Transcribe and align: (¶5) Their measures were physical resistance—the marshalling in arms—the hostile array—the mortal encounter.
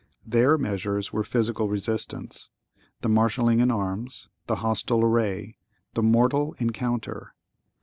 (¶5) 0.23 0.31
Their 0.31 0.57
measures 0.57 1.13
were 1.13 1.23
physical 1.23 1.69
resistance—the 1.69 3.07
marshalling 3.07 3.59
in 3.59 3.69
arms—the 3.69 4.55
hostile 4.55 5.03
array—the 5.05 6.01
mortal 6.01 6.55
encounter. 6.57 7.35